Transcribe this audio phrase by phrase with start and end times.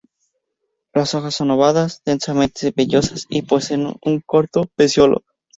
[0.95, 5.21] Las hojas son ovadas, densamente vellosas y poseen un corto peciolo.